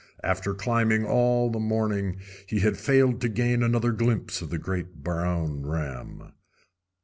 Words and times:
After 0.23 0.55
climbing 0.55 1.05
all 1.05 1.51
the 1.51 1.59
morning 1.59 2.17
he 2.47 2.61
had 2.61 2.75
failed 2.75 3.21
to 3.21 3.29
gain 3.29 3.61
another 3.61 3.91
glimpse 3.91 4.41
of 4.41 4.49
the 4.49 4.57
great 4.57 5.03
brown 5.03 5.63
ram. 5.63 6.31